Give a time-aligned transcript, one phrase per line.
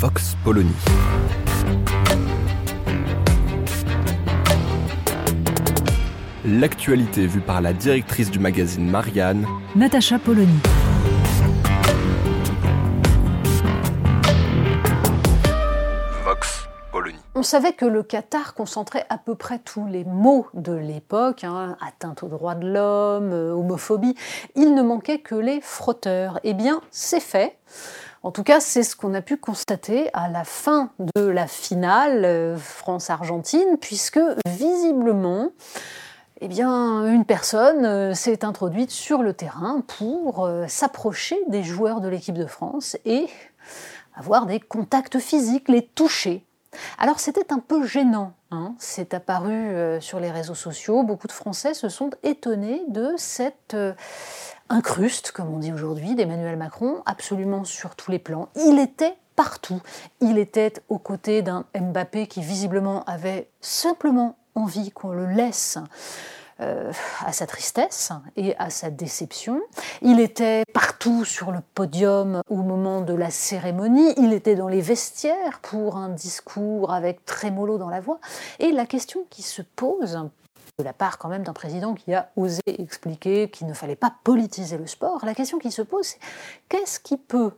[0.00, 0.70] Vox Polony.
[6.44, 10.60] L'actualité vue par la directrice du magazine Marianne, Natacha Polony.
[16.24, 17.18] Vox Polony.
[17.34, 21.76] On savait que le Qatar concentrait à peu près tous les maux de l'époque, hein,
[21.84, 24.14] atteinte aux droits de l'homme, euh, homophobie.
[24.54, 26.38] Il ne manquait que les frotteurs.
[26.44, 27.58] Eh bien, c'est fait.
[28.22, 32.24] En tout cas, c'est ce qu'on a pu constater à la fin de la finale
[32.24, 35.50] euh, France-Argentine, puisque visiblement,
[36.40, 42.00] eh bien, une personne euh, s'est introduite sur le terrain pour euh, s'approcher des joueurs
[42.00, 43.26] de l'équipe de France et
[44.16, 46.44] avoir des contacts physiques, les toucher.
[46.98, 48.74] Alors c'était un peu gênant, hein.
[48.78, 53.74] c'est apparu sur les réseaux sociaux, beaucoup de Français se sont étonnés de cette
[54.68, 58.48] incruste, comme on dit aujourd'hui, d'Emmanuel Macron, absolument sur tous les plans.
[58.56, 59.80] Il était partout.
[60.20, 65.78] Il était aux côtés d'un Mbappé qui visiblement avait simplement envie qu'on le laisse
[66.60, 66.92] euh,
[67.24, 69.60] à sa tristesse et à sa déception.
[70.02, 74.12] Il était partout sur le podium au moment de la cérémonie.
[74.16, 78.18] Il était dans les vestiaires pour un discours avec trémolo dans la voix.
[78.58, 80.18] Et la question qui se pose
[80.78, 84.14] de la part quand même d'un président qui a osé expliquer qu'il ne fallait pas
[84.22, 86.20] politiser le sport, la question qui se pose, c'est
[86.68, 87.50] qu'est-ce qui peut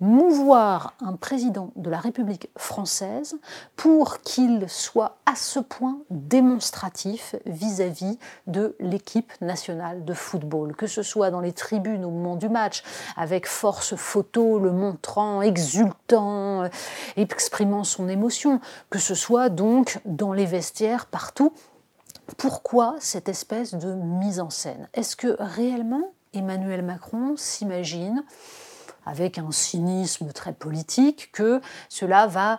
[0.00, 3.36] mouvoir un président de la République française
[3.76, 11.02] pour qu'il soit à ce point démonstratif vis-à-vis de l'équipe nationale de football, que ce
[11.02, 12.82] soit dans les tribunes au moment du match,
[13.16, 16.68] avec force photo, le montrant, exultant, euh,
[17.16, 21.54] exprimant son émotion, que ce soit donc dans les vestiaires, partout.
[22.36, 24.88] Pourquoi cette espèce de mise en scène?
[24.94, 28.24] Est-ce que réellement Emmanuel Macron s'imagine
[29.06, 32.58] avec un cynisme très politique, que cela va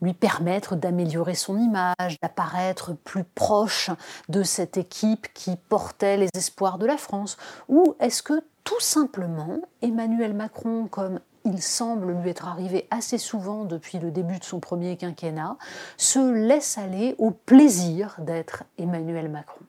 [0.00, 3.90] lui permettre d'améliorer son image, d'apparaître plus proche
[4.28, 7.36] de cette équipe qui portait les espoirs de la France?
[7.68, 13.64] Ou est-ce que tout simplement Emmanuel Macron, comme il semble lui être arrivé assez souvent
[13.64, 15.56] depuis le début de son premier quinquennat,
[15.96, 19.64] se laisse aller au plaisir d'être Emmanuel Macron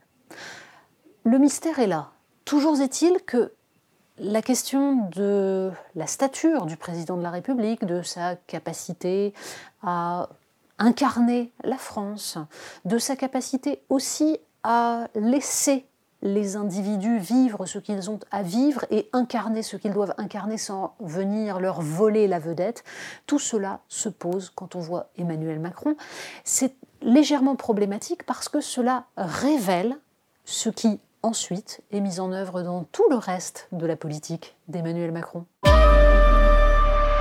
[1.24, 2.12] Le mystère est là.
[2.46, 3.54] Toujours est-il que
[4.18, 9.34] la question de la stature du président de la République, de sa capacité
[9.82, 10.30] à
[10.78, 12.38] incarner la France,
[12.86, 15.88] de sa capacité aussi à laisser
[16.24, 20.96] les individus vivre ce qu'ils ont à vivre et incarner ce qu'ils doivent incarner sans
[21.00, 22.84] venir leur voler la vedette,
[23.28, 25.96] tout cela se pose quand on voit Emmanuel Macron.
[26.46, 29.98] C'est légèrement problématique parce que cela révèle
[30.46, 35.12] ce qui ensuite est mise en œuvre dans tout le reste de la politique d'Emmanuel
[35.12, 35.46] Macron.